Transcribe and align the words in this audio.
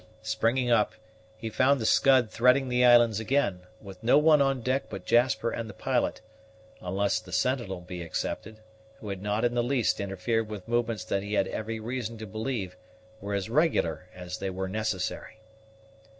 Springing 0.23 0.71
up, 0.71 0.95
he 1.37 1.47
found 1.47 1.79
the 1.79 1.85
Scud 1.85 2.31
threading 2.31 2.69
the 2.69 2.83
islands 2.83 3.19
again, 3.19 3.67
with 3.79 4.01
no 4.01 4.17
one 4.17 4.41
on 4.41 4.61
deck 4.63 4.85
but 4.89 5.05
Jasper 5.05 5.51
and 5.51 5.69
the 5.69 5.75
pilot, 5.75 6.21
unless 6.81 7.19
the 7.19 7.31
sentinel 7.31 7.81
be 7.81 8.01
excepted, 8.01 8.61
who 8.97 9.09
had 9.09 9.21
not 9.21 9.45
in 9.45 9.53
the 9.53 9.61
least 9.61 9.99
interfered 9.99 10.49
with 10.49 10.67
movements 10.67 11.03
that 11.03 11.21
he 11.21 11.33
had 11.35 11.47
every 11.49 11.79
reason 11.79 12.17
to 12.17 12.25
believe 12.25 12.75
were 13.19 13.35
as 13.35 13.47
regular 13.47 14.09
as 14.15 14.39
they 14.39 14.49
were 14.49 14.67
necessary. 14.67 15.37